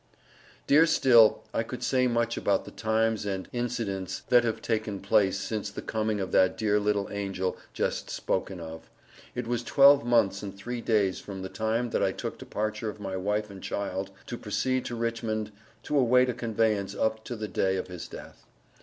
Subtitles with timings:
[0.65, 5.37] Dear Still I could say much about the times and insidince that have taken place
[5.39, 8.89] since the coming of that dear little angle jest spoken of.
[9.35, 12.99] it was 12 months and 3 days from the time that I took departure of
[12.99, 15.51] my wife and child to proceed to Richmond
[15.83, 18.47] to awaite a conveyance up to the day of his death.